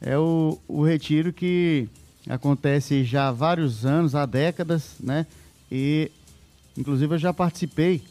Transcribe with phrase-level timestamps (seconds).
[0.00, 1.86] É o, o retiro que
[2.28, 5.26] acontece já há vários anos, há décadas, né?
[5.70, 6.10] E,
[6.76, 8.02] inclusive, eu já participei.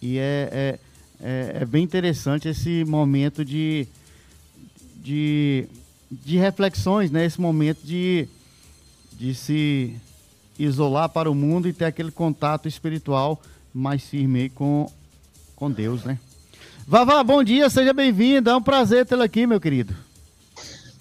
[0.00, 0.78] E é, é,
[1.22, 3.86] é, é bem interessante esse momento de,
[4.96, 5.66] de,
[6.10, 7.26] de reflexões, né?
[7.26, 8.26] Esse momento de,
[9.12, 9.94] de se
[10.58, 13.40] isolar para o mundo e ter aquele contato espiritual
[13.74, 14.90] mais firme com,
[15.54, 16.18] com Deus, né?
[16.86, 18.48] Vavá, bom dia, seja bem-vindo.
[18.48, 19.94] É um prazer tê-lo aqui, meu querido.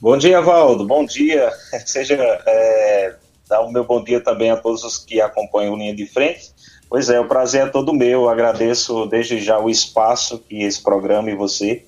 [0.01, 0.85] Bom dia, Valdo.
[0.85, 1.51] Bom dia.
[1.85, 3.15] Seja é,
[3.49, 6.51] dar o meu bom dia também a todos os que acompanham o Linha de Frente.
[6.89, 8.21] Pois é, o prazer é todo meu.
[8.21, 11.83] Eu agradeço desde já o espaço que esse programa e você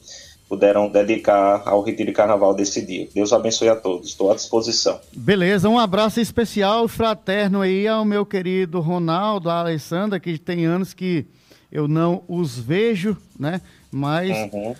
[0.49, 3.07] puderam dedicar ao Retiro de Carnaval desse dia.
[3.15, 4.09] Deus abençoe a todos.
[4.09, 4.99] Estou à disposição.
[5.13, 10.93] Beleza, um abraço especial, fraterno aí ao meu querido Ronaldo, a Alessandra, que tem anos
[10.93, 11.25] que
[11.71, 13.61] eu não os vejo, né?
[13.89, 14.75] Mas uhum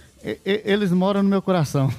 [0.46, 1.92] eles moram no meu coração.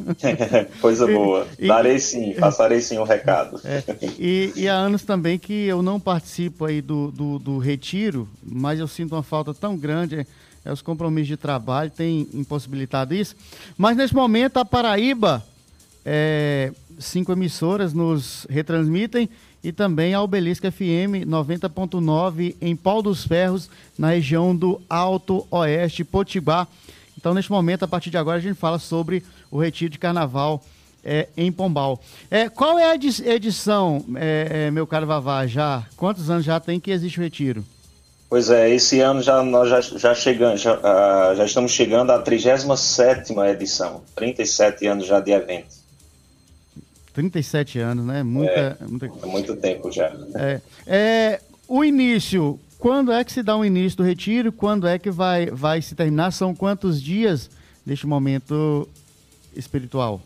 [0.80, 1.46] Coisa boa.
[1.58, 3.60] E, Darei sim, passarei sim o um recado.
[3.64, 3.82] É,
[4.18, 8.78] e, e, há anos também que eu não participo aí do, do, do, retiro, mas
[8.78, 10.20] eu sinto uma falta tão grande.
[10.20, 10.26] É,
[10.66, 13.36] é, os compromissos de trabalho têm impossibilitado isso.
[13.78, 15.42] Mas nesse momento a Paraíba,
[16.04, 19.30] é, cinco emissoras nos retransmitem
[19.62, 26.04] e também a Obelisco FM 90.9 em Pau dos Ferros, na região do Alto Oeste,
[26.04, 26.66] Potibá.
[27.26, 30.62] Então, neste momento, a partir de agora, a gente fala sobre o retiro de carnaval
[31.04, 32.00] é, em Pombal.
[32.30, 35.82] É, qual é a edição, é, é, meu caro Vavá, já?
[35.96, 37.64] Quantos anos já tem que existe o retiro?
[38.30, 42.20] Pois é, esse ano já, nós já, já, chegamos, já, uh, já estamos chegando à
[42.20, 45.74] 37 edição, 37 anos já de evento.
[47.12, 48.22] 37 anos, né?
[48.22, 49.06] Muita, é, muita...
[49.06, 50.12] É muito tempo já.
[50.36, 54.52] É, é, o início, quando é que se dá o início do retiro?
[54.52, 56.32] Quando é que vai, vai se terminar?
[56.32, 57.50] São quantos dias
[57.84, 58.88] deste momento
[59.54, 60.20] espiritual?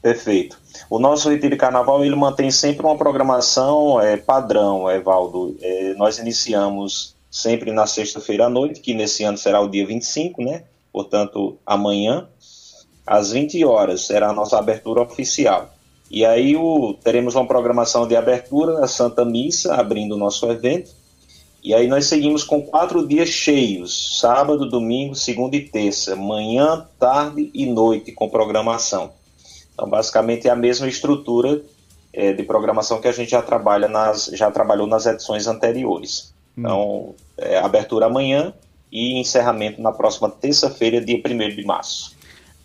[0.00, 0.58] Perfeito.
[0.90, 5.56] O nosso retiro de carnaval ele mantém sempre uma programação é, padrão, Evaldo.
[5.60, 10.42] É, nós iniciamos sempre na sexta-feira à noite, que nesse ano será o dia 25,
[10.42, 10.64] né?
[10.92, 12.28] Portanto, amanhã,
[13.06, 15.72] às 20 horas, será a nossa abertura oficial.
[16.10, 20.90] E aí o, teremos uma programação de abertura, a Santa Missa, abrindo o nosso evento.
[21.62, 27.50] E aí nós seguimos com quatro dias cheios, sábado, domingo, segunda e terça, manhã, tarde
[27.54, 29.12] e noite com programação.
[29.72, 31.62] Então basicamente é a mesma estrutura
[32.12, 36.34] é, de programação que a gente já trabalha nas, já trabalhou nas edições anteriores.
[36.58, 36.60] Hum.
[36.60, 38.52] Então é, abertura amanhã
[38.90, 42.16] e encerramento na próxima terça-feira, dia 1 de março.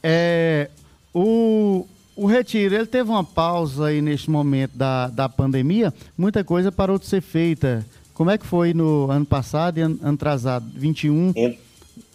[0.01, 0.69] É,
[1.13, 1.85] o,
[2.15, 6.97] o retiro, ele teve uma pausa aí neste momento da, da pandemia, muita coisa parou
[6.97, 7.85] de ser feita.
[8.17, 11.33] Como é que foi no ano passado e ano, atrasado, 21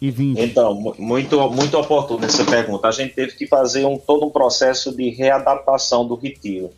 [0.01, 0.37] e 20?
[0.37, 2.89] Então, muito, muito oportuno essa pergunta.
[2.89, 6.71] A gente teve que fazer um, todo um processo de readaptação do retiro.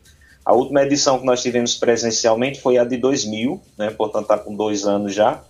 [0.45, 4.55] A última edição que nós tivemos presencialmente foi a de 2000, né, portanto está com
[4.55, 5.41] dois anos já.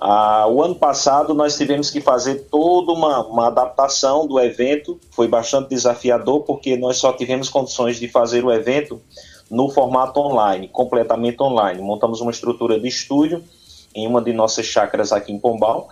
[0.00, 5.26] Ah, o ano passado nós tivemos que fazer toda uma, uma, adaptação do evento, foi
[5.26, 9.02] bastante desafiador porque nós só tivemos condições de fazer o evento
[9.50, 11.80] no formato online, completamente online.
[11.80, 13.42] Montamos uma estrutura de estúdio
[13.94, 15.88] em uma de nossas chácaras aqui em Pombal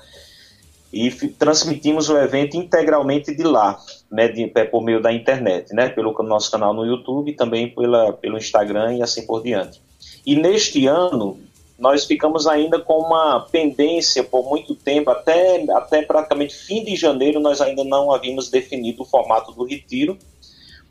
[0.93, 3.79] e transmitimos o evento integralmente de lá,
[4.11, 8.39] né, de, por meio da internet, né, pelo nosso canal no YouTube, também pela, pelo
[8.39, 9.81] Instagram e assim por diante.
[10.25, 11.39] E neste ano,
[11.79, 17.41] nós ficamos ainda com uma pendência por muito tempo, até, até praticamente fim de janeiro,
[17.41, 20.17] nós ainda não havíamos definido o formato do retiro,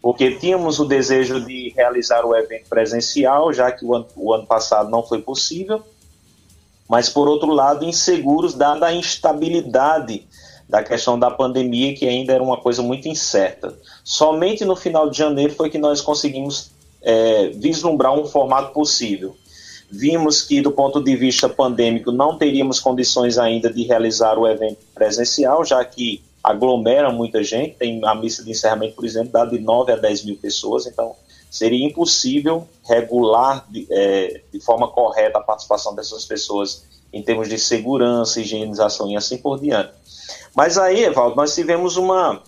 [0.05, 4.45] porque tínhamos o desejo de realizar o evento presencial, já que o ano, o ano
[4.45, 5.81] passado não foi possível,
[6.87, 10.27] mas por outro lado, inseguros, dada a instabilidade
[10.69, 13.73] da questão da pandemia, que ainda era uma coisa muito incerta.
[14.03, 16.69] Somente no final de janeiro foi que nós conseguimos
[17.01, 19.35] é, vislumbrar um formato possível.
[19.89, 24.85] Vimos que, do ponto de vista pandêmico, não teríamos condições ainda de realizar o evento
[24.93, 27.75] presencial, já que aglomera muita gente.
[27.75, 31.15] Tem a missa de encerramento, por exemplo, dá de 9 a 10 mil pessoas, então
[31.49, 37.57] seria impossível regular de, é, de forma correta a participação dessas pessoas em termos de
[37.57, 39.91] segurança, higienização e assim por diante.
[40.53, 42.41] Mas aí, Evaldo, nós tivemos uma.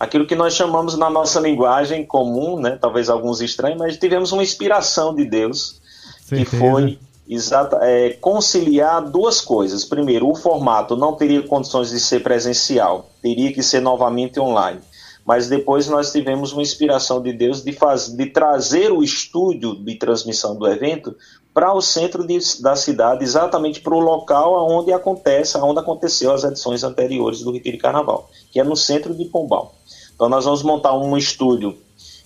[0.00, 4.42] aquilo que nós chamamos na nossa linguagem comum, né, talvez alguns estranhos, mas tivemos uma
[4.42, 5.80] inspiração de Deus,
[6.26, 6.50] Certeza.
[6.50, 9.84] que foi Exato, é, conciliar duas coisas.
[9.84, 14.80] Primeiro, o formato não teria condições de ser presencial, teria que ser novamente online.
[15.26, 19.94] Mas depois nós tivemos uma inspiração de Deus de, faz, de trazer o estúdio de
[19.96, 21.14] transmissão do evento
[21.52, 26.44] para o centro de, da cidade, exatamente para o local onde acontece, onde aconteceu as
[26.44, 29.74] edições anteriores do Retiro Carnaval, que é no centro de Pombal.
[30.14, 31.76] Então nós vamos montar um estúdio,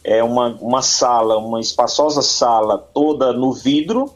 [0.04, 4.12] é uma, uma sala, uma espaçosa sala toda no vidro,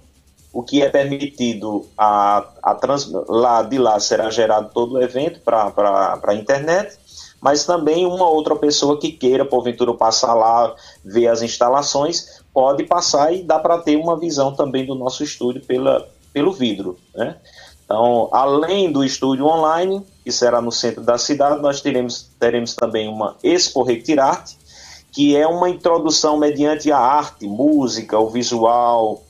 [0.56, 5.38] o que é permitido a, a trans, lá de lá será gerado todo o evento
[5.41, 6.97] para a internet,
[7.38, 10.75] mas também uma outra pessoa que queira, porventura, passar lá,
[11.05, 15.62] ver as instalações, pode passar e dá para ter uma visão também do nosso estúdio
[15.62, 16.97] pela, pelo vidro.
[17.14, 17.37] Né?
[17.85, 23.08] Então, além do estúdio online, que será no centro da cidade, nós teremos, teremos também
[23.08, 24.56] uma Expo Retirarte,
[25.12, 29.25] que é uma introdução mediante a arte, música, o visual,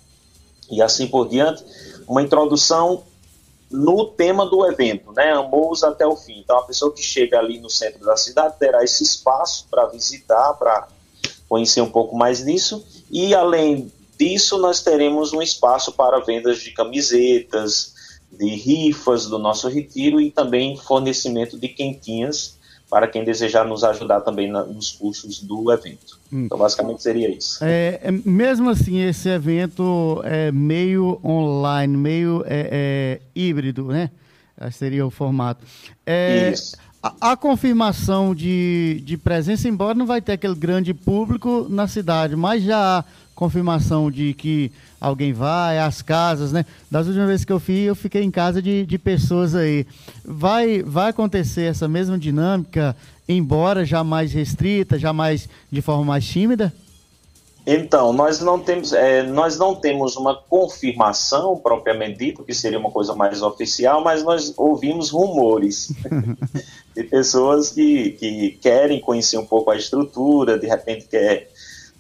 [0.70, 1.64] e assim por diante,
[2.06, 3.04] uma introdução
[3.70, 5.32] no tema do evento, né?
[5.32, 6.38] Amous até o fim.
[6.38, 10.54] Então, a pessoa que chega ali no centro da cidade terá esse espaço para visitar,
[10.54, 10.88] para
[11.48, 12.84] conhecer um pouco mais disso.
[13.10, 17.94] E além disso, nós teremos um espaço para vendas de camisetas,
[18.30, 22.55] de rifas do nosso retiro e também fornecimento de quentinhas
[22.88, 26.18] para quem desejar nos ajudar também na, nos custos do evento.
[26.32, 26.44] Hum.
[26.44, 27.58] Então, basicamente seria isso.
[27.62, 34.10] É, é, mesmo assim, esse evento é meio online, meio é, é híbrido, né?
[34.72, 35.66] Seria o formato.
[36.06, 36.76] É, isso.
[37.20, 42.62] A, confirmação de, de presença, embora não vai ter aquele grande público na cidade, mas
[42.62, 43.04] já há
[43.34, 46.64] confirmação de que alguém vai, às casas, né?
[46.90, 49.86] Das últimas vezes que eu fui, eu fiquei em casa de, de pessoas aí.
[50.24, 52.96] Vai, vai acontecer essa mesma dinâmica,
[53.28, 56.72] embora já mais restrita, já mais de forma mais tímida?
[57.66, 62.92] Então, nós não temos, é, nós não temos uma confirmação propriamente dita, que seria uma
[62.92, 65.92] coisa mais oficial, mas nós ouvimos rumores
[66.94, 71.48] de pessoas que, que querem conhecer um pouco a estrutura, de repente quer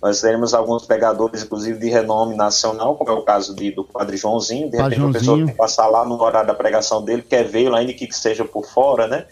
[0.00, 4.16] nós teremos alguns pregadores, inclusive de renome nacional, como é o caso de, do Padre
[4.16, 4.70] Joãozinho.
[4.70, 7.92] De repente, a pessoa que passar lá no horário da pregação dele, quer vê-lo, ainda
[7.92, 9.26] que seja por fora, né?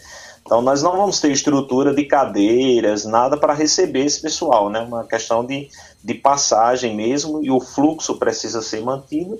[0.45, 4.79] Então, nós não vamos ter estrutura de cadeiras, nada para receber esse pessoal, né?
[4.79, 5.69] Uma questão de,
[6.03, 9.39] de passagem mesmo, e o fluxo precisa ser mantido,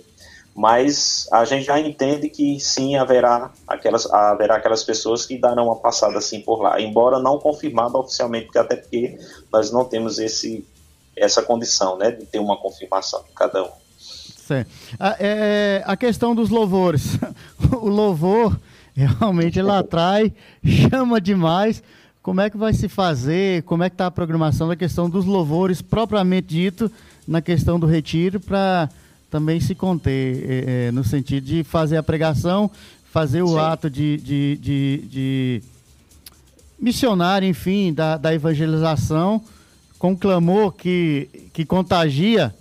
[0.55, 5.75] mas a gente já entende que sim haverá aquelas, haverá aquelas pessoas que darão uma
[5.75, 9.19] passada assim por lá, embora não confirmada oficialmente, porque até porque
[9.53, 10.65] nós não temos esse
[11.15, 13.69] essa condição, né, de ter uma confirmação de cada um.
[13.97, 14.69] Certo.
[14.99, 17.17] A, é, a questão dos louvores.
[17.71, 18.59] o louvor
[19.03, 20.31] realmente ele atrai,
[20.63, 21.83] chama demais.
[22.21, 23.63] Como é que vai se fazer?
[23.63, 26.91] Como é que está a programação da questão dos louvores propriamente dito
[27.27, 28.89] na questão do retiro para
[29.29, 32.71] também se conter é, é, no sentido de fazer a pregação,
[33.11, 33.59] fazer o Sim.
[33.59, 35.63] ato de, de, de, de
[36.79, 39.41] missionário, enfim, da, da evangelização
[39.99, 42.53] com um clamor que, que contagia,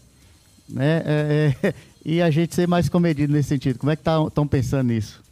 [0.68, 1.02] né?
[1.04, 3.78] É, é, e a gente ser mais comedido nesse sentido.
[3.78, 5.23] Como é que estão tá, pensando nisso?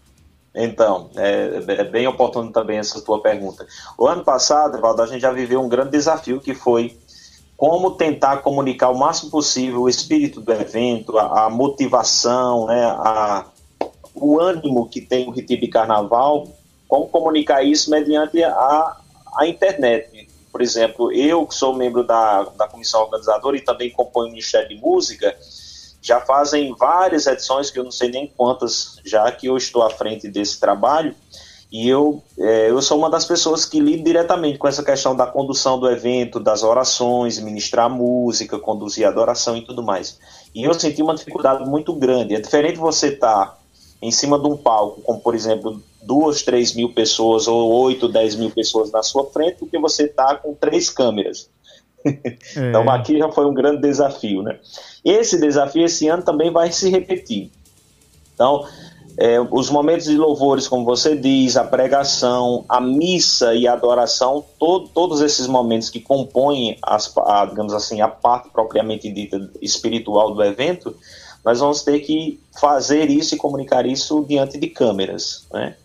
[0.54, 3.66] Então, é, é, bem oportuno também essa tua pergunta.
[3.96, 6.96] O ano passado, Valdo, a gente já viveu um grande desafio que foi
[7.56, 13.46] como tentar comunicar o máximo possível o espírito do evento, a, a motivação, né, a,
[14.14, 16.48] o ânimo que tem o retiro de carnaval,
[16.88, 18.96] como comunicar isso mediante a,
[19.36, 20.28] a internet.
[20.50, 24.68] Por exemplo, eu que sou membro da, da comissão organizadora e também componho o Ministério
[24.68, 25.34] de Música,
[26.02, 29.90] já fazem várias edições, que eu não sei nem quantas já, que eu estou à
[29.90, 31.14] frente desse trabalho,
[31.70, 35.26] e eu, é, eu sou uma das pessoas que lido diretamente com essa questão da
[35.26, 40.18] condução do evento, das orações, ministrar música, conduzir adoração e tudo mais.
[40.54, 42.34] E eu senti uma dificuldade muito grande.
[42.34, 43.58] É diferente você estar tá
[44.02, 48.36] em cima de um palco, como por exemplo, duas, três mil pessoas ou oito, dez
[48.36, 51.48] mil pessoas na sua frente, do que você está com três câmeras.
[52.04, 52.68] É.
[52.68, 54.58] então aqui já foi um grande desafio, né?
[55.04, 57.50] Esse desafio esse ano também vai se repetir.
[58.34, 58.64] Então,
[59.16, 64.44] é, os momentos de louvores, como você diz, a pregação, a missa e a adoração,
[64.58, 70.42] todos esses momentos que compõem, as, a, digamos assim, a parte propriamente dita espiritual do
[70.42, 70.96] evento,
[71.44, 75.76] nós vamos ter que fazer isso e comunicar isso diante de câmeras, né?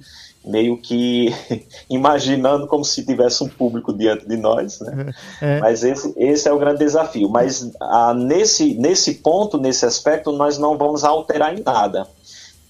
[0.47, 1.33] Meio que
[1.89, 5.13] imaginando como se tivesse um público diante de nós, né?
[5.41, 5.59] É.
[5.59, 7.29] Mas esse, esse é o grande desafio.
[7.29, 12.07] Mas ah, nesse, nesse ponto, nesse aspecto, nós não vamos alterar em nada.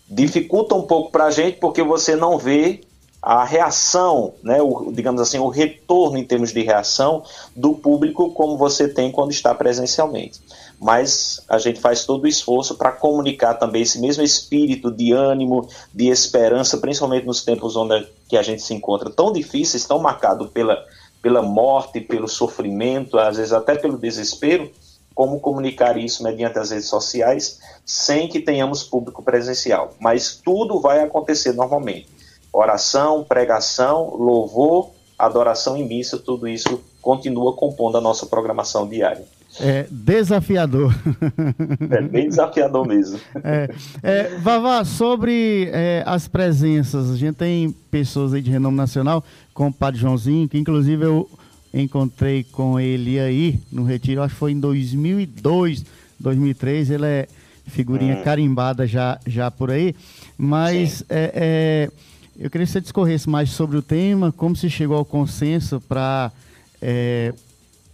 [0.09, 2.81] Dificulta um pouco para a gente porque você não vê
[3.21, 7.23] a reação, né, o, digamos assim, o retorno em termos de reação
[7.55, 10.39] do público como você tem quando está presencialmente.
[10.79, 15.67] Mas a gente faz todo o esforço para comunicar também esse mesmo espírito de ânimo,
[15.93, 20.49] de esperança, principalmente nos tempos onde que a gente se encontra tão difíceis, tão marcado
[20.49, 20.85] pela,
[21.21, 24.71] pela morte, pelo sofrimento, às vezes até pelo desespero,
[25.15, 29.95] como comunicar isso mediante as redes sociais sem que tenhamos público presencial.
[29.99, 32.16] Mas tudo vai acontecer normalmente
[32.57, 39.23] oração, pregação, louvor, adoração e missa, tudo isso continua compondo a nossa programação diária.
[39.59, 40.93] É desafiador.
[41.89, 43.19] É bem desafiador mesmo.
[43.43, 43.69] É,
[44.03, 49.23] é, Vavá, sobre é, as presenças, a gente tem pessoas aí de renome nacional,
[49.53, 51.29] como o Padre Joãozinho, que inclusive eu
[51.73, 55.85] encontrei com ele aí no retiro, acho que foi em 2002,
[56.19, 57.27] 2003, ele é
[57.67, 58.23] figurinha hum.
[58.23, 59.95] carimbada já, já por aí,
[60.37, 61.91] mas é, é,
[62.39, 66.31] eu queria que você discorresse mais sobre o tema, como se chegou ao consenso para
[66.79, 67.33] é,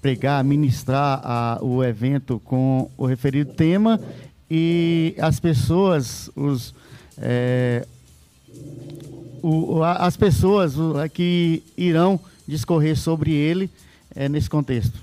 [0.01, 3.99] pregar, ministrar a, o evento com o referido tema
[4.51, 6.75] e as pessoas, os,
[7.17, 7.87] é,
[9.41, 10.73] o, as pessoas
[11.13, 13.69] que irão discorrer sobre ele
[14.13, 14.99] é, nesse contexto.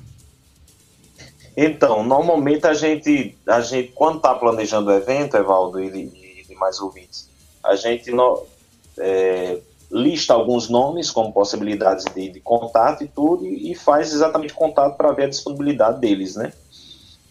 [1.56, 6.78] Então, normalmente a gente, a gente quando está planejando o evento, Evaldo e, e, mais
[6.78, 7.28] ouvintes,
[7.64, 8.44] a gente no,
[9.00, 9.58] é,
[9.90, 14.96] lista alguns nomes como possibilidades de, de contato e tudo, e, e faz exatamente contato
[14.96, 16.52] para ver a disponibilidade deles, né?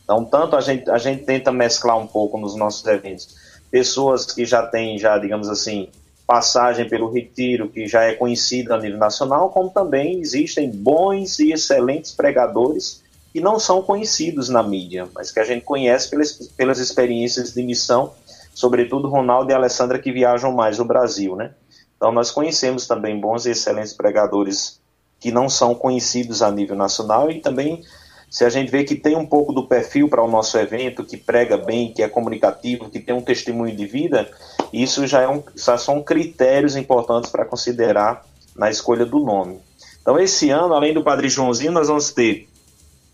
[0.04, 3.36] Então, tanto a gente, a gente tenta mesclar um pouco nos nossos eventos
[3.70, 5.90] pessoas que já têm, já, digamos assim,
[6.26, 11.52] passagem pelo retiro, que já é conhecido a nível nacional, como também existem bons e
[11.52, 16.80] excelentes pregadores que não são conhecidos na mídia, mas que a gente conhece pelas, pelas
[16.80, 18.14] experiências de missão,
[18.54, 21.52] sobretudo Ronaldo e Alessandra, que viajam mais no Brasil, né?
[22.00, 24.80] Então, nós conhecemos também bons e excelentes pregadores
[25.20, 27.84] que não são conhecidos a nível nacional e também,
[28.30, 31.18] se a gente vê que tem um pouco do perfil para o nosso evento, que
[31.18, 34.32] prega bem, que é comunicativo, que tem um testemunho de vida,
[34.72, 38.26] isso já, é um, já são critérios importantes para considerar
[38.56, 39.60] na escolha do nome.
[40.02, 42.48] Então, esse ano, além do Padre Joãozinho, nós vamos ter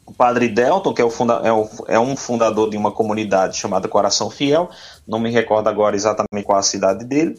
[0.05, 3.87] o Padre Delton, que é, funda é, o, é, um fundador de uma comunidade chamada
[3.87, 4.69] Coração Fiel,
[5.07, 7.35] não me recordo agora exatamente qual a cidade dele,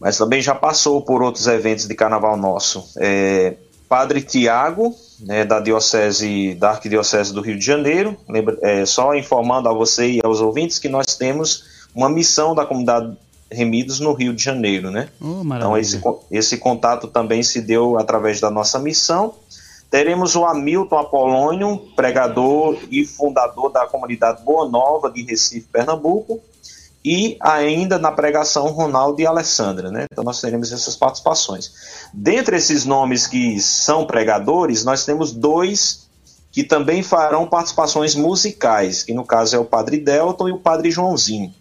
[0.00, 2.88] mas também já passou por outros eventos de carnaval nosso.
[2.98, 3.56] É,
[3.88, 9.68] Padre Tiago, né, da Diocese, da Arquidiocese do Rio de Janeiro, lembra, é, só informando
[9.68, 13.16] a você e aos ouvintes que nós temos uma missão da comunidade
[13.50, 15.08] Remidos no Rio de Janeiro, né?
[15.20, 16.00] Oh, então esse,
[16.32, 19.34] esse contato também se deu através da nossa missão.
[19.88, 26.40] Teremos o Hamilton Apolônio, pregador e fundador da comunidade Boa Nova de Recife, Pernambuco,
[27.06, 30.06] e ainda na pregação Ronaldo e Alessandra, né?
[30.10, 31.72] Então nós teremos essas participações.
[32.12, 36.08] Dentre esses nomes que são pregadores, nós temos dois
[36.50, 40.90] que também farão participações musicais, que no caso é o Padre Delton e o Padre
[40.90, 41.54] Joãozinho.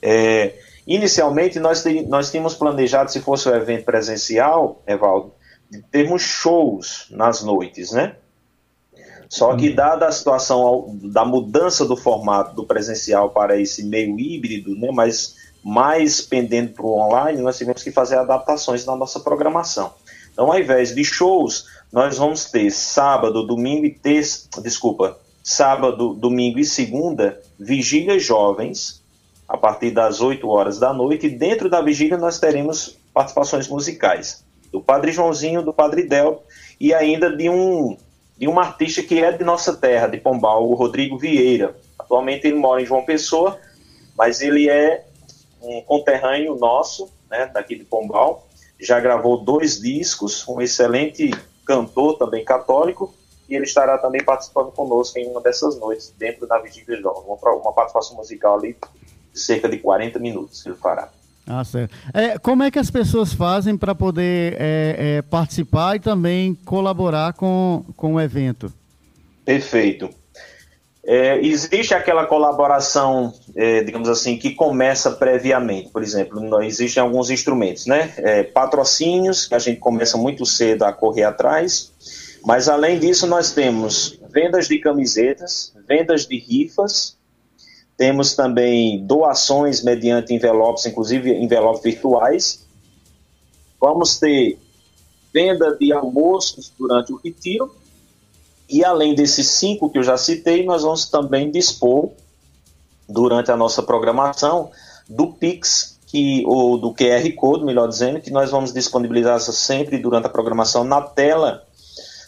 [0.00, 0.54] É,
[0.86, 5.34] inicialmente nós, nós tínhamos planejado, se fosse um evento presencial, Evaldo,
[5.90, 8.16] termos shows nas noites, né?
[9.34, 14.76] Só que, dada a situação da mudança do formato do presencial para esse meio híbrido,
[14.76, 19.92] né, mas mais pendendo para o online, nós tivemos que fazer adaptações na nossa programação.
[20.32, 26.60] Então, ao invés de shows, nós vamos ter sábado, domingo e terça, desculpa, sábado, domingo
[26.60, 29.02] e segunda, vigílias jovens,
[29.48, 34.44] a partir das 8 horas da noite, e dentro da vigília nós teremos participações musicais
[34.70, 36.44] do Padre Joãozinho, do Padre Del
[36.78, 37.96] e ainda de um
[38.36, 41.76] de um artista que é de nossa terra, de Pombal, o Rodrigo Vieira.
[41.98, 43.58] Atualmente ele mora em João Pessoa,
[44.16, 45.06] mas ele é
[45.62, 48.46] um conterrâneo nosso, né, daqui de Pombal.
[48.78, 51.30] Já gravou dois discos, um excelente
[51.64, 53.14] cantor também católico,
[53.48, 57.22] e ele estará também participando conosco em uma dessas noites, dentro da Vigília Jovem.
[57.24, 58.76] Uma participação musical ali
[59.32, 61.10] de cerca de 40 minutos que ele fará.
[61.46, 61.94] Ah, certo.
[62.12, 67.34] É, como é que as pessoas fazem para poder é, é, participar e também colaborar
[67.34, 68.72] com, com o evento?
[69.44, 70.08] Perfeito.
[71.06, 75.90] É, existe aquela colaboração, é, digamos assim, que começa previamente.
[75.90, 78.14] Por exemplo, existem alguns instrumentos, né?
[78.16, 81.92] É, patrocínios, que a gente começa muito cedo a correr atrás.
[82.46, 87.18] Mas além disso, nós temos vendas de camisetas, vendas de rifas,
[87.96, 92.66] temos também doações mediante envelopes, inclusive envelopes virtuais.
[93.80, 94.58] Vamos ter
[95.32, 97.74] venda de almoços durante o retiro.
[98.68, 102.10] E além desses cinco que eu já citei, nós vamos também dispor,
[103.08, 104.70] durante a nossa programação,
[105.08, 110.26] do Pix, que, ou do QR Code, melhor dizendo, que nós vamos disponibilizar sempre durante
[110.26, 111.64] a programação na tela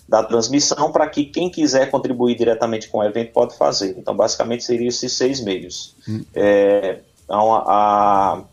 [0.09, 3.97] da transmissão para que quem quiser contribuir diretamente com o evento pode fazer.
[3.99, 5.95] Então, basicamente, seriam esses seis meios.
[6.09, 6.25] Hum.
[6.35, 8.45] É, então, a,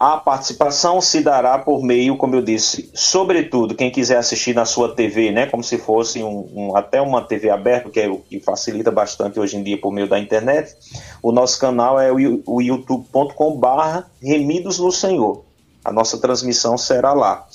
[0.00, 4.94] a participação se dará por meio, como eu disse, sobretudo quem quiser assistir na sua
[4.94, 8.40] TV, né, como se fosse um, um, até uma TV aberta, que é o que
[8.40, 10.74] facilita bastante hoje em dia por meio da internet.
[11.22, 15.44] O nosso canal é o, o youtube.com/barra Remidos no Senhor.
[15.84, 17.46] A nossa transmissão será lá.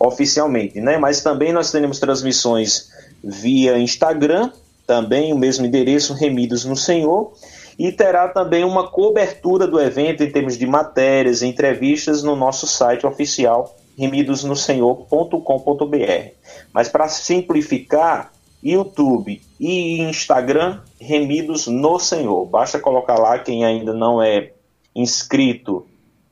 [0.00, 0.96] Oficialmente, né?
[0.96, 2.90] Mas também nós teremos transmissões
[3.22, 4.50] via Instagram,
[4.86, 7.34] também o mesmo endereço, Remidos no Senhor,
[7.78, 13.06] e terá também uma cobertura do evento em termos de matérias, entrevistas no nosso site
[13.06, 16.30] oficial remidosnosenhor.com.br.
[16.72, 22.46] Mas para simplificar, YouTube e Instagram, Remidos no Senhor.
[22.46, 24.52] Basta colocar lá quem ainda não é
[24.94, 25.86] inscrito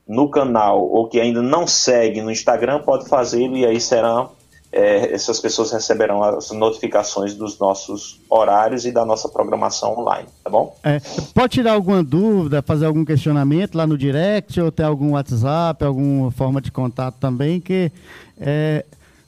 [0.08, 4.30] no canal ou que ainda não segue no Instagram, pode fazê-lo e aí serão
[4.70, 10.50] é, essas pessoas receberão as notificações dos nossos horários e da nossa programação online, tá
[10.50, 10.76] bom?
[10.84, 11.00] É,
[11.34, 16.30] pode tirar alguma dúvida, fazer algum questionamento lá no direct ou ter algum WhatsApp, alguma
[16.30, 17.90] forma de contato também, que
[18.38, 18.84] é,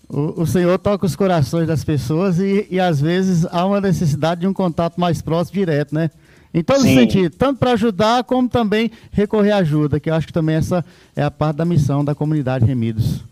[0.09, 4.43] o, o, Senhor toca os corações das pessoas e, e às vezes há uma necessidade
[4.43, 6.11] de um contato mais próximo, direto, né?
[6.53, 6.95] Em todo Sim.
[6.95, 10.85] sentido, tanto para ajudar como também recorrer à ajuda, que eu acho que também essa
[11.15, 13.23] é a parte da missão da comunidade Remidos.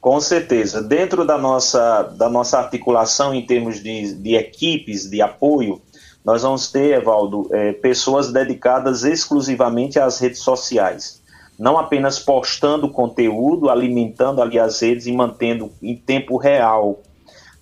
[0.00, 0.82] Com certeza.
[0.82, 5.80] Dentro da nossa, da nossa articulação em termos de, de equipes de apoio,
[6.24, 11.22] nós vamos ter, Evaldo, é, pessoas dedicadas exclusivamente às redes sociais.
[11.58, 17.00] Não apenas postando conteúdo, alimentando ali as redes e mantendo em tempo real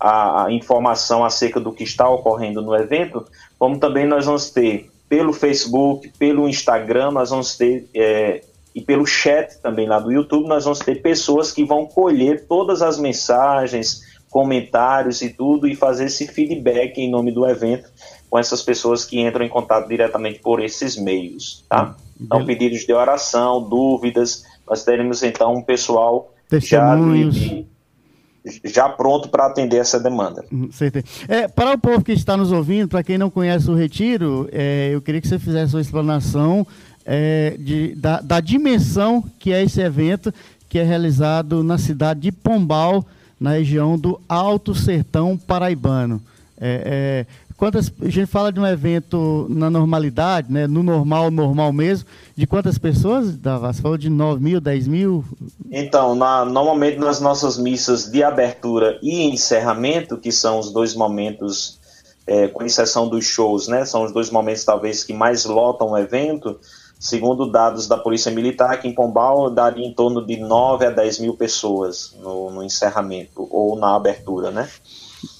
[0.00, 3.24] a, a informação acerca do que está ocorrendo no evento,
[3.58, 8.40] como também nós vamos ter pelo Facebook, pelo Instagram, nós vamos ter é,
[8.74, 12.80] e pelo chat também lá do YouTube, nós vamos ter pessoas que vão colher todas
[12.80, 14.00] as mensagens,
[14.30, 17.90] comentários e tudo e fazer esse feedback em nome do evento
[18.30, 21.94] com essas pessoas que entram em contato diretamente por esses meios, tá?
[22.18, 26.96] Então, pedidos de oração, dúvidas, nós teremos então um pessoal já,
[27.28, 27.66] de,
[28.64, 30.44] já pronto para atender essa demanda.
[30.52, 31.06] Hum, certeza.
[31.28, 34.90] É, para o povo que está nos ouvindo, para quem não conhece o Retiro, é,
[34.92, 36.66] eu queria que você fizesse uma explanação
[37.04, 40.32] é, de, da, da, dimensão que é esse evento,
[40.68, 43.04] que é realizado na cidade de Pombal,
[43.38, 46.20] na região do Alto Sertão Paraibano.
[47.62, 52.44] Quantas, a gente fala de um evento na normalidade, né, no normal, normal mesmo, de
[52.44, 55.24] quantas pessoas, Você falou de 9 mil, 10 mil?
[55.70, 61.78] Então, na, normalmente nas nossas missas de abertura e encerramento, que são os dois momentos,
[62.26, 65.96] é, com exceção dos shows, né, são os dois momentos talvez que mais lotam o
[65.96, 66.58] evento,
[67.02, 71.18] Segundo dados da Polícia Militar, aqui em Pombal daria em torno de 9 a 10
[71.18, 74.68] mil pessoas no, no encerramento ou na abertura, né?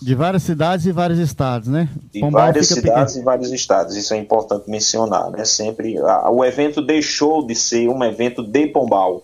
[0.01, 1.89] De várias cidades e vários estados, né?
[2.13, 3.23] De Pombal várias cidades pequeno.
[3.23, 5.45] e vários estados, isso é importante mencionar, né?
[5.45, 9.23] Sempre, a, o evento deixou de ser um evento de Pombal.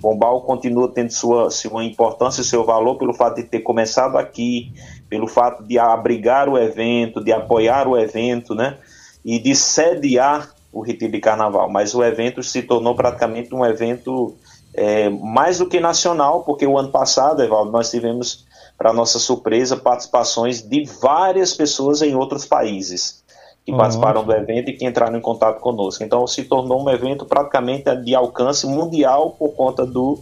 [0.00, 4.72] Pombal continua tendo sua, sua importância e seu valor pelo fato de ter começado aqui,
[5.08, 8.78] pelo fato de abrigar o evento, de apoiar o evento, né?
[9.24, 14.34] E de sediar o Retiro de Carnaval, mas o evento se tornou praticamente um evento
[14.74, 18.46] é, mais do que nacional, porque o ano passado, Evaldo, nós tivemos,
[18.82, 23.22] para nossa surpresa, participações de várias pessoas em outros países
[23.64, 23.78] que uhum.
[23.78, 26.02] participaram do evento e que entraram em contato conosco.
[26.02, 30.18] Então se tornou um evento praticamente de alcance mundial por conta do,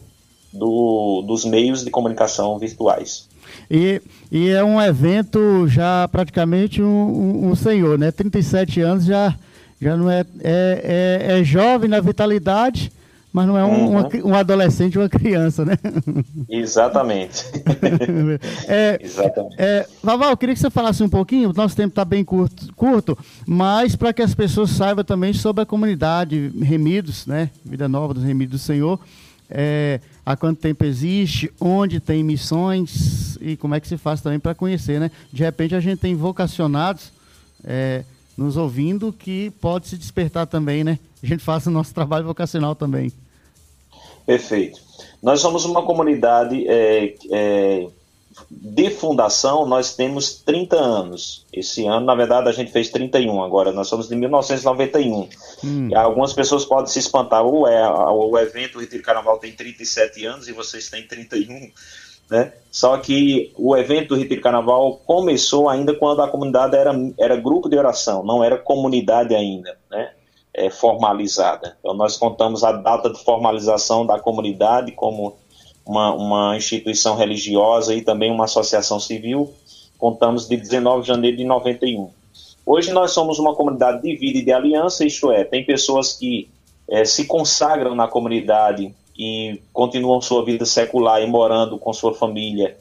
[0.53, 3.31] do dos meios de comunicação virtuais.
[3.71, 8.13] E, e é um evento já praticamente um, um, um senhor, né?
[8.13, 9.35] 37 anos já
[9.81, 12.93] já não é, é, é, é jovem na vitalidade,
[13.33, 13.91] mas não é um, uhum.
[13.91, 15.75] uma, um adolescente, uma criança, né?
[16.49, 17.45] Exatamente.
[18.67, 19.57] é, Exatamente.
[19.57, 22.73] É, Vaval, eu queria que você falasse um pouquinho, o nosso tempo está bem curto,
[22.75, 23.17] curto
[23.47, 27.51] mas para que as pessoas saibam também sobre a comunidade Remidos, né?
[27.65, 28.99] Vida Nova dos Remidos do Senhor.
[29.49, 34.39] É, há quanto tempo existe, onde tem missões e como é que se faz também
[34.39, 35.11] para conhecer, né?
[35.33, 37.13] De repente a gente tem vocacionados
[37.65, 38.05] é,
[38.37, 40.99] nos ouvindo que pode se despertar também, né?
[41.23, 43.13] A gente faça o nosso trabalho vocacional também.
[44.31, 44.81] Perfeito.
[45.21, 47.89] Nós somos uma comunidade é, é,
[48.49, 51.45] de fundação, nós temos 30 anos.
[51.53, 55.29] Esse ano, na verdade, a gente fez 31 agora, nós somos de 1991.
[55.65, 55.89] Hum.
[55.91, 60.47] E algumas pessoas podem se espantar, o, o evento o Retiro Carnaval tem 37 anos
[60.47, 61.73] e vocês têm 31.
[62.31, 62.53] Né?
[62.71, 67.69] Só que o evento do Retiro Carnaval começou ainda quando a comunidade era, era grupo
[67.69, 70.13] de oração, não era comunidade ainda, né?
[70.53, 71.77] É, formalizada.
[71.79, 75.37] Então nós contamos a data de formalização da comunidade como
[75.87, 79.53] uma, uma instituição religiosa e também uma associação civil.
[79.97, 82.11] Contamos de 19 de janeiro de 91.
[82.67, 86.49] Hoje nós somos uma comunidade de vida e de aliança, isto é, tem pessoas que
[86.89, 92.77] é, se consagram na comunidade e continuam sua vida secular e morando com sua família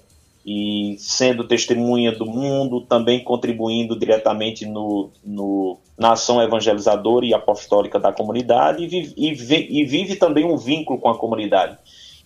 [0.51, 7.99] e sendo testemunha do mundo, também contribuindo diretamente no, no na ação evangelizadora e apostólica
[7.99, 11.77] da comunidade e vive, e, e vive também um vínculo com a comunidade.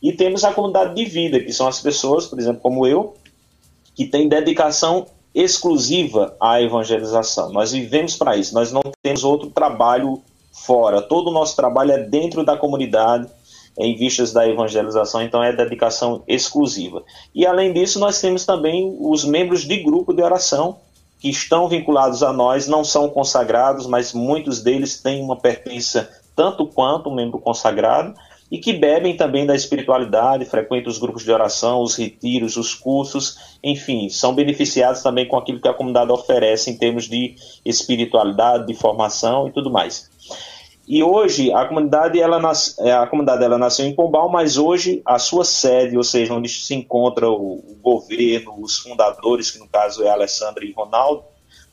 [0.02, 3.14] E temos a comunidade de vida, que são as pessoas, por exemplo, como eu,
[3.94, 5.06] que têm dedicação
[5.36, 7.52] exclusiva à evangelização.
[7.52, 11.02] Nós vivemos para isso, nós não temos outro trabalho fora.
[11.02, 13.28] Todo o nosso trabalho é dentro da comunidade,
[13.78, 17.04] em vistas da evangelização, então é dedicação exclusiva.
[17.34, 20.78] E além disso, nós temos também os membros de grupo de oração
[21.20, 26.68] que estão vinculados a nós, não são consagrados, mas muitos deles têm uma pertença tanto
[26.68, 28.14] quanto um membro consagrado
[28.52, 33.58] e que bebem também da espiritualidade, frequentam os grupos de oração, os retiros, os cursos,
[33.64, 38.76] enfim, são beneficiados também com aquilo que a comunidade oferece em termos de espiritualidade, de
[38.76, 40.08] formação e tudo mais.
[40.88, 45.02] E hoje a comunidade ela nas, é, a comunidade ela nasceu em Pombal, mas hoje
[45.06, 49.68] a sua sede, ou seja, onde se encontra o, o governo, os fundadores, que no
[49.68, 51.24] caso é Alessandra e Ronaldo,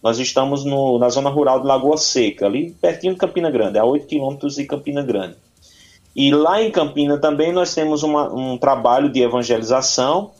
[0.00, 3.84] nós estamos no, na zona rural de Lagoa Seca, ali pertinho de Campina Grande, a
[3.84, 5.36] 8 quilômetros de Campina Grande.
[6.14, 10.30] E lá em Campina também nós temos uma, um trabalho de evangelização,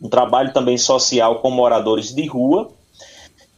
[0.00, 2.70] um trabalho também social com moradores de rua.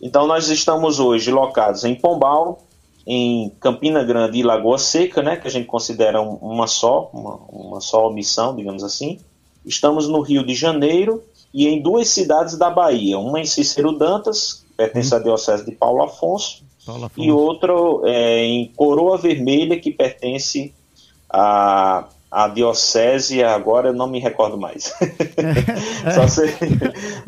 [0.01, 2.63] Então nós estamos hoje locados em Pombal,
[3.11, 7.81] em Campina Grande e Lagoa Seca, né, que a gente considera uma só, uma, uma
[7.81, 9.18] só missão, digamos assim.
[9.64, 14.62] Estamos no Rio de Janeiro e em duas cidades da Bahia, uma em Cícero Dantas,
[14.77, 17.27] pertence à Diocese de Paulo Afonso, Paulo Afonso.
[17.27, 17.73] e outra
[18.05, 20.75] é, em Coroa Vermelha, que pertence
[21.31, 24.93] à a diocese, agora eu não me recordo mais.
[26.14, 26.55] só, sei,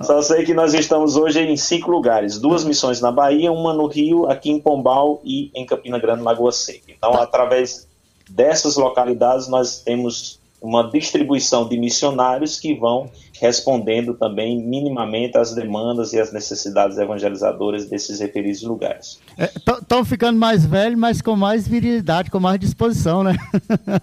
[0.03, 3.87] só, sei, que nós estamos hoje em cinco lugares: duas missões na Bahia, uma no
[3.87, 6.91] Rio, aqui em Pombal e em Campina Grande, Lagoa Seca.
[6.91, 7.89] Então, através
[8.29, 16.13] dessas localidades, nós temos uma distribuição de missionários que vão respondendo também minimamente às demandas
[16.13, 19.19] e às necessidades evangelizadoras desses referidos lugares.
[19.39, 23.37] Estão é, ficando mais velhos, mas com mais virilidade, com mais disposição, né?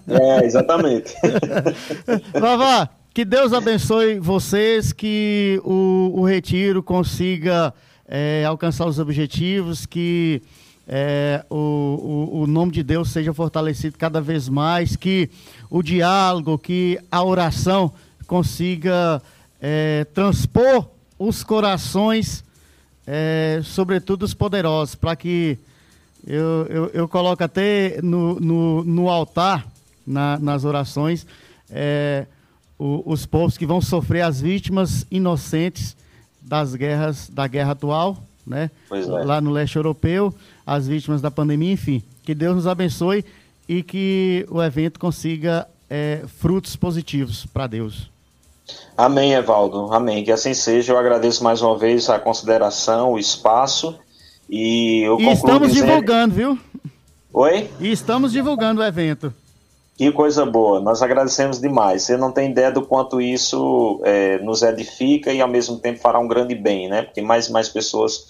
[0.08, 1.14] É, exatamente.
[2.34, 7.72] Vavá, que Deus abençoe vocês, que o, o retiro consiga
[8.08, 10.42] é, alcançar os objetivos, que
[10.90, 15.28] é, o, o, o, nome de Deus seja fortalecido cada vez mais, que
[15.70, 17.92] o diálogo, que a oração
[18.26, 19.22] consiga
[19.60, 20.86] é, transpor
[21.18, 22.44] os corações,
[23.06, 25.58] é, sobretudo os poderosos, para que
[26.26, 29.66] eu, eu, eu, coloco até no, no, no altar,
[30.06, 31.26] na, nas orações,
[31.70, 32.26] é,
[32.78, 35.96] o, os povos que vão sofrer as vítimas inocentes
[36.40, 38.70] das guerras, da guerra atual, né?
[38.90, 39.24] É.
[39.24, 40.34] Lá no leste europeu,
[40.66, 42.02] as vítimas da pandemia, enfim.
[42.22, 43.24] Que Deus nos abençoe
[43.68, 48.10] e que o evento consiga é, frutos positivos para Deus.
[48.96, 49.92] Amém, Evaldo.
[49.92, 50.24] Amém.
[50.24, 50.92] Que assim seja.
[50.92, 53.98] Eu agradeço mais uma vez a consideração, o espaço.
[54.48, 55.86] E, eu e estamos dizendo...
[55.86, 56.58] divulgando, viu?
[57.32, 57.70] Oi?
[57.80, 59.32] E estamos divulgando o evento.
[59.96, 62.04] Que coisa boa, nós agradecemos demais.
[62.04, 66.20] Você não tem ideia do quanto isso é, nos edifica e ao mesmo tempo fará
[66.20, 67.02] um grande bem, né?
[67.02, 68.26] Porque mais e mais pessoas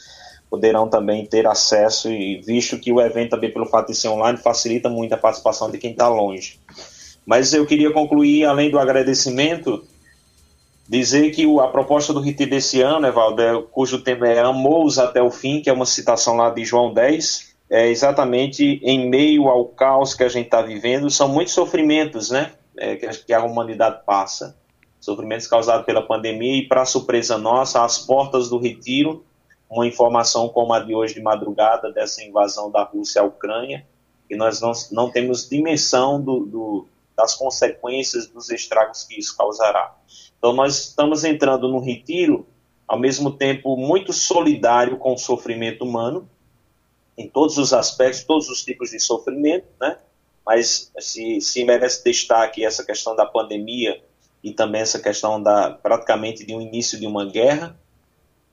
[0.51, 4.39] poderão também ter acesso e visto que o evento também pelo fato de ser online
[4.39, 6.59] facilita muito a participação de quem está longe.
[7.27, 9.85] Mas eu queria concluir, além do agradecimento,
[10.89, 15.23] dizer que a proposta do retiro desse ano, Evaldo, é, cujo tema é Amou-os até
[15.23, 19.67] o fim, que é uma citação lá de João 10, é exatamente em meio ao
[19.67, 24.57] caos que a gente está vivendo, são muitos sofrimentos né, é, que a humanidade passa.
[24.99, 29.23] Sofrimentos causados pela pandemia e, para surpresa nossa, às portas do retiro,
[29.71, 33.87] uma informação como a de hoje de madrugada, dessa invasão da Rússia à Ucrânia,
[34.31, 36.87] e nós não, não temos dimensão do, do
[37.19, 39.93] das consequências dos estragos que isso causará.
[40.39, 42.47] Então, nós estamos entrando no retiro,
[42.87, 46.31] ao mesmo tempo, muito solidário com o sofrimento humano,
[47.17, 49.99] em todos os aspectos, todos os tipos de sofrimento, né?
[50.47, 54.01] Mas se, se merece destaque essa questão da pandemia
[54.43, 57.77] e também essa questão da praticamente de um início de uma guerra,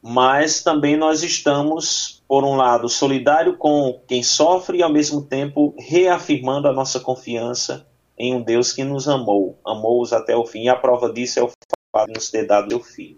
[0.08, 5.74] mas também nós estamos, por um lado, solidário com quem sofre e ao mesmo tempo
[5.80, 10.70] reafirmando a nossa confiança em um Deus que nos amou, amou-os até o fim, e
[10.70, 11.50] a prova disso é o
[11.92, 13.18] fato de nos ter dado o Filho.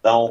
[0.00, 0.30] Então,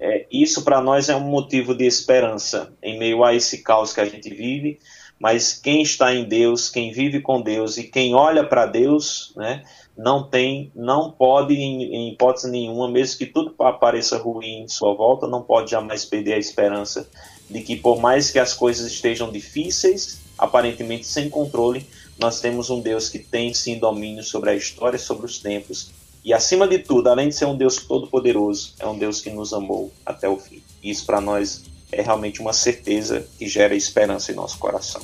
[0.00, 4.00] é, isso para nós é um motivo de esperança em meio a esse caos que
[4.00, 4.78] a gente vive,
[5.18, 9.62] mas quem está em Deus, quem vive com Deus e quem olha para Deus, né,
[9.96, 13.50] não tem, não pode em, hipótese nenhuma, mesmo que tudo
[13.80, 17.08] pareça ruim em sua volta, não pode jamais perder a esperança
[17.48, 21.86] de que por mais que as coisas estejam difíceis, aparentemente sem controle,
[22.18, 25.90] nós temos um Deus que tem sim domínio sobre a história, sobre os tempos.
[26.24, 29.52] E acima de tudo, além de ser um Deus todo-poderoso, é um Deus que nos
[29.52, 30.62] amou até o fim.
[30.82, 35.00] Isso para nós é realmente uma certeza que gera esperança em nosso coração.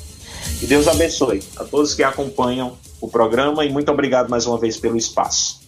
[0.58, 4.76] Que Deus abençoe a todos que acompanham o programa e muito obrigado mais uma vez
[4.76, 5.62] pelo espaço.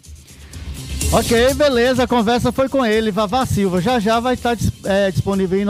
[1.13, 3.81] Ok, beleza, a conversa foi com ele, Vavá Silva.
[3.81, 5.65] Já já vai estar é, disponível em